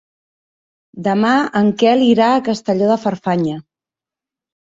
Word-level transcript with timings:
Demà 1.07 1.33
en 1.59 1.69
Quel 1.81 2.01
irà 2.07 2.31
a 2.31 2.41
Castelló 2.49 2.89
de 2.93 2.97
Farfanya. 3.05 3.61